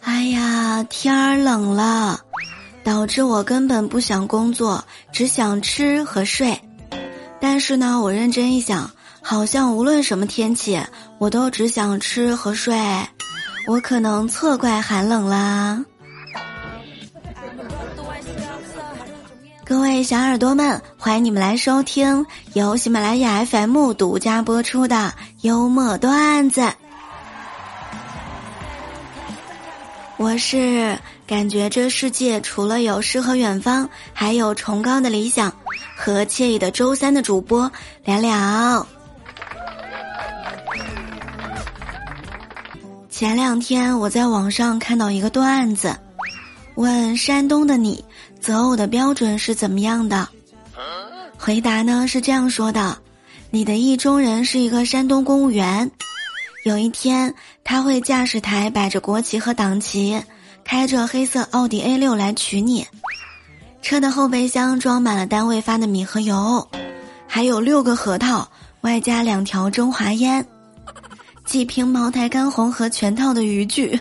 [0.00, 2.20] 哎呀，天儿冷了，
[2.84, 6.60] 导致我根本不想工作，只想吃和睡。
[7.40, 8.90] 但是呢，我认真一想，
[9.20, 10.80] 好像无论什么天气，
[11.18, 12.78] 我都只想吃和睡。
[13.66, 15.84] 我可能错怪寒冷啦。
[19.66, 26.70] 各位小耳朵们，欢迎你们来收听由喜马拉雅 FM 独家播出的幽默段子。
[30.18, 35.50] 我是感觉这世界除了有诗和远方，还有崇高的理想
[35.96, 37.70] 和惬意的周三的主播
[38.04, 38.86] 聊聊。
[43.08, 45.96] 前两天我在网上看到一个段子，
[46.74, 48.04] 问山东的你
[48.44, 50.28] 择偶的标准是怎么样的？
[51.38, 52.98] 回答呢是这样说的：
[53.50, 55.90] 你的意中人是一个山东公务员。
[56.66, 60.22] 有一天，他会驾驶台摆着国旗和党旗，
[60.62, 62.86] 开着黑色奥迪 A 六来娶你。
[63.80, 66.68] 车的后备箱装满了单位发的米和油，
[67.26, 68.46] 还有六个核桃，
[68.82, 70.46] 外加两条中华烟，
[71.46, 73.98] 几瓶茅台干红和全套的渔具。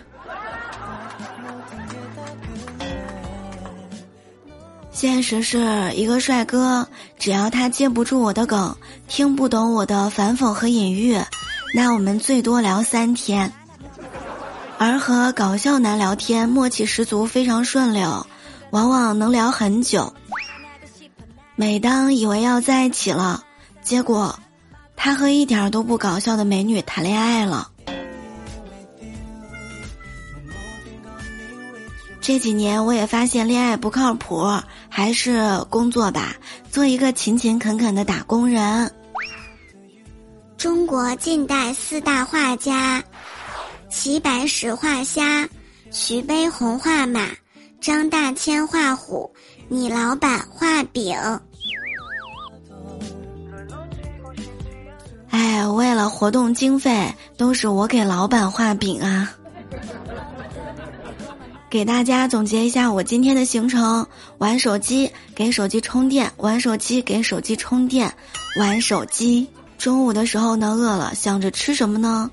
[5.03, 6.87] 现实是一个帅哥，
[7.19, 8.73] 只要他接不住我的梗，
[9.09, 11.19] 听不懂我的反讽和隐喻。
[11.75, 13.51] 那我们最多聊三天，
[14.77, 18.25] 而和搞笑男聊天，默契十足，非常顺溜，
[18.71, 20.13] 往往能聊很久。
[21.57, 23.43] 每当以为要在一起了，
[23.81, 24.39] 结果
[24.95, 27.71] 他和一点都不搞笑的美女谈恋爱了。
[32.21, 34.47] 这几年我也发现恋爱不靠谱，
[34.95, 35.41] 还是
[35.71, 36.35] 工作吧，
[36.69, 38.91] 做一个勤勤恳恳的打工人。
[40.55, 43.03] 中国近代四大画家：
[43.89, 45.49] 齐白石画虾，
[45.89, 47.27] 徐悲鸿画马，
[47.81, 49.33] 张大千画虎，
[49.67, 51.17] 你老板画饼。
[55.31, 59.33] 哎，为了活动经费，都是我给老板画饼啊。
[61.67, 64.05] 给大家总结一下我今天的行程：
[64.37, 68.09] 玩手机，给手机充电；玩手机，给手机充电；
[68.59, 69.47] 玩手机。
[69.77, 72.29] 中午的时候呢，饿了，想着吃什么呢？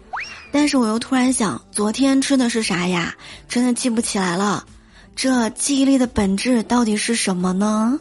[0.53, 3.15] 但是我又突然想，昨天吃的是啥呀？
[3.49, 4.65] 真的记不起来了。
[5.17, 7.99] 这记忆力的本质到底是什么呢？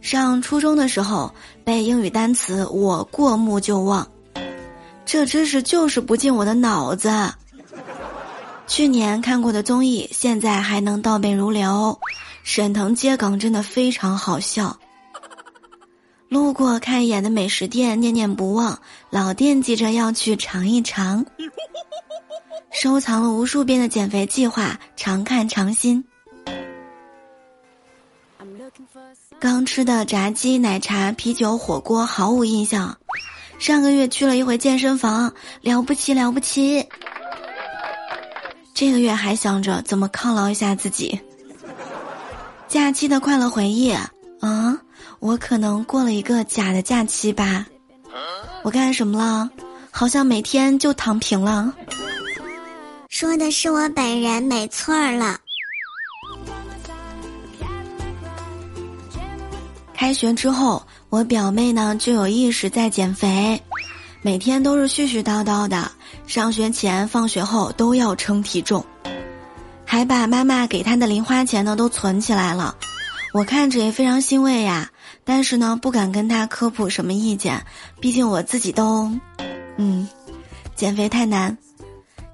[0.00, 1.34] 上初中的时候
[1.64, 4.06] 背英语单词，我过目就忘，
[5.04, 7.08] 这知识就是不进我的脑子。
[8.66, 11.98] 去年看过的综艺，现在还能倒背如流。
[12.42, 14.76] 沈腾接梗真的非常好笑。
[16.28, 21.24] 路过看一眼的美食店，念念不忘，老惦记着要去尝一尝。
[22.70, 26.04] 收藏了无数遍的减肥计划，常看常新。
[29.38, 32.96] 刚吃的炸鸡、奶茶、啤酒、火锅毫无印象。
[33.58, 36.86] 上个月去了一回健身房，了不起了不起。
[38.76, 41.18] 这个月还想着怎么犒劳一下自己。
[42.68, 44.78] 假期的快乐回忆啊。
[45.18, 47.64] 我可能过了一个假的假期吧，
[48.62, 49.50] 我干什么了？
[49.90, 51.72] 好像每天就躺平了。
[53.08, 55.38] 说的是我本人，没错儿了。
[59.94, 63.60] 开学之后，我表妹呢就有意识在减肥，
[64.26, 65.88] 每天都是絮絮叨叨的，
[66.26, 68.84] 上学前、放学后都要称体重，
[69.84, 72.74] 还把妈妈给她的零花钱呢都存起来了。
[73.32, 74.90] 我看着也非常欣慰呀。
[75.22, 77.64] 但是呢，不敢跟他科普什么意见，
[78.00, 79.12] 毕竟我自己都，
[79.76, 80.08] 嗯，
[80.74, 81.56] 减肥太难。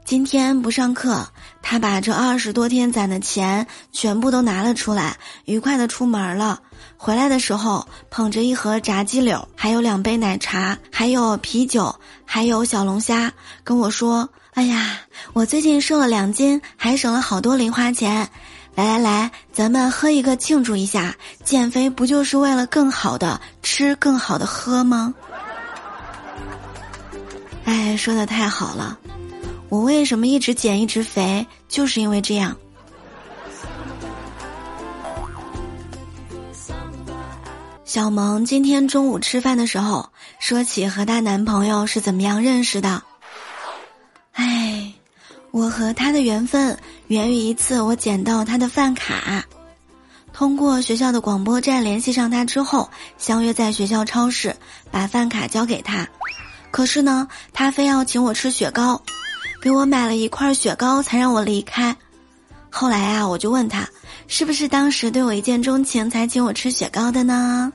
[0.03, 1.29] 今天不上课，
[1.61, 6.59] 他把这二十多天攒的钱全部都拿了出来，愉快的出门了。
[6.97, 11.95] 回来的时候，捧着一盒炸鸡柳，还有两杯奶茶，还有啤酒，
[12.25, 13.33] 还有小龙虾，
[13.65, 14.99] 跟我说：“哎呀，
[15.33, 18.29] 我最近瘦了两斤，还省了好多零花钱。”
[18.75, 21.15] 来来来，咱们喝一个庆祝一下！
[21.45, 25.13] 减肥不就是为了更好的吃、更好的喝吗？
[27.65, 28.99] 哎，说的太好了！
[29.69, 32.57] 我为什么一直减一直肥，就是因为这样。
[37.93, 40.09] 小萌今天中午吃饭的时候
[40.39, 43.03] 说起和她男朋友是怎么样认识的。
[44.33, 44.91] 哎。
[45.51, 46.75] 我和他的缘分
[47.09, 49.45] 源于一次我捡到他的饭卡，
[50.33, 54.57] 通过学校的广播站联系上他之后，相约在学校超市
[54.91, 56.09] 把饭卡交给他。
[56.71, 58.99] 可是呢，他非要请我吃雪糕，
[59.61, 61.95] 给我买了一块雪糕才让我离开。
[62.71, 63.87] 后来啊，我就问他，
[64.29, 67.71] 是不是当时对我一见钟情才请我吃雪糕的呢？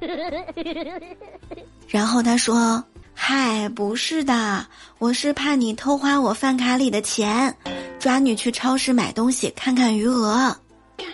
[1.88, 2.82] 然后他说
[3.14, 4.66] ：“嗨，不是的，
[4.98, 7.54] 我是怕你偷花我饭卡里的钱，
[7.98, 10.56] 抓你去超市买东西看看余额。”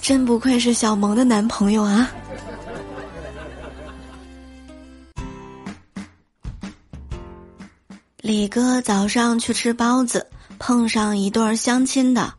[0.00, 2.10] 真不愧是小萌的男朋友啊！
[8.22, 10.26] 李哥早上去吃包子，
[10.58, 12.32] 碰上一对相亲的，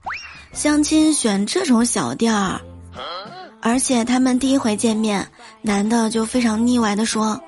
[0.53, 2.59] 相亲选这种小店儿。
[3.65, 5.25] 而且他们第一回见面，
[5.61, 7.41] 男的就非常腻歪的说：“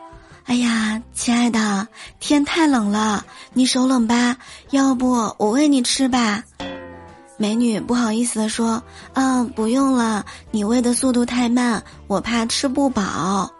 [0.47, 1.89] 哎呀，亲爱的，
[2.21, 4.37] 天太冷了，你手冷吧？
[4.69, 6.41] 要不我喂你吃吧？”
[7.37, 8.81] 美女不好意思的说
[9.11, 13.51] ：“嗯，不用了，你喂的速度太慢，我怕吃不饱。”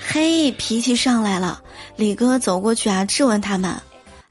[0.00, 1.60] 嘿，脾气上来了，
[1.96, 3.76] 李哥走过去啊，质问他们：“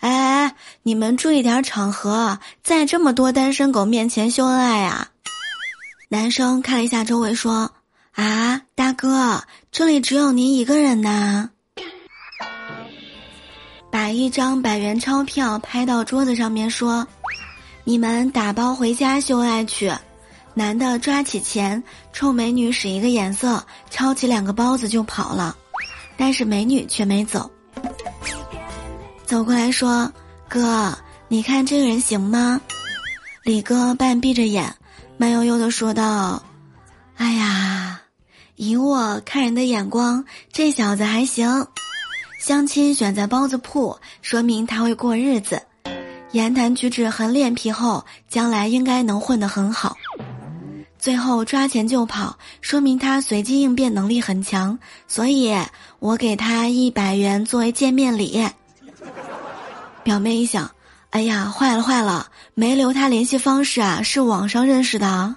[0.01, 5.09] 哎，你们注意点场合，在这么多单身狗面前秀恩爱啊？”
[6.13, 7.71] 男生看了一下周围，说
[8.15, 9.41] ：“啊，大哥，
[9.71, 11.49] 这里只有您一个人呐。”
[13.89, 17.07] 把一张百元钞票拍到桌子上面，说
[17.85, 19.89] ：“你们打包回家秀爱去。”
[20.53, 21.81] 男的抓起钱，
[22.11, 25.55] 冲美女使一个眼色，抄起两个包子就跑了，
[26.17, 27.49] 但是美女却没走。
[29.23, 30.11] 走过来说
[30.49, 30.93] ：“哥，
[31.29, 32.59] 你看这个人行吗？”
[33.45, 34.75] 李哥半闭着眼。
[35.21, 36.41] 慢悠悠的说道
[37.15, 38.01] ：“哎呀，
[38.55, 41.67] 以我看人的眼光，这小子还行。
[42.39, 45.61] 相亲选在包子铺，说明他会过日子，
[46.31, 49.95] 言谈举止很脸皮厚，将来应该能混得很好。
[50.97, 54.79] 最后抓钱就跑，说明他随机应变能力很强。
[55.07, 55.55] 所以
[55.99, 58.43] 我给他一百元作为见面礼。”
[60.01, 60.71] 表妹一想。
[61.11, 65.35] 哎呀，坏了坏了，没留他联系方式啊，是网上认识的。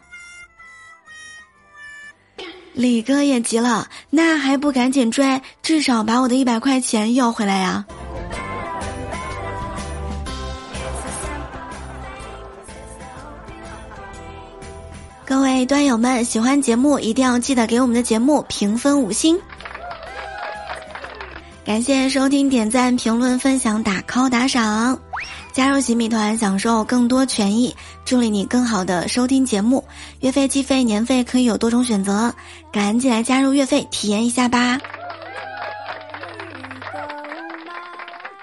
[2.72, 7.84] 李哥也急了，那还不赶紧追，至少把我的一百块钱要回来呀！
[15.26, 19.38] 各位端友们，喜欢节目一定要记得给我们的节目评分五星。
[21.64, 24.98] 感谢收听、点赞、评论、分享、打 call、打赏。
[25.54, 27.74] 加入洗米团，享受更多权益，
[28.04, 29.84] 助力你更好的收听节目。
[30.18, 32.34] 月费、季费、年费可以有多种选择，
[32.72, 34.80] 赶紧来加入月费体验一下吧！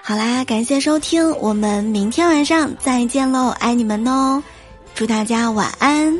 [0.02, 4.42] 好啦，感谢收听，我们明天晚上再见喽，爱你们哦！
[4.94, 6.18] 祝大家晚安，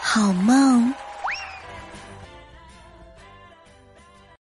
[0.00, 0.67] 好梦。